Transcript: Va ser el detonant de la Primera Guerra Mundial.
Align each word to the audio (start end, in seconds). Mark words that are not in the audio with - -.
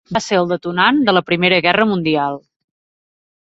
Va 0.15 0.19
ser 0.27 0.37
el 0.43 0.47
detonant 0.51 1.01
de 1.09 1.13
la 1.15 1.23
Primera 1.27 1.59
Guerra 1.67 1.87
Mundial. 1.91 2.41